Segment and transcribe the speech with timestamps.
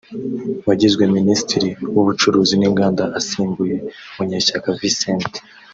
[0.67, 3.75] wagizwe Minisitiri w’Ubucuruzi n‘Inganda asimbuye
[4.15, 5.33] Munyeshyaka Vincent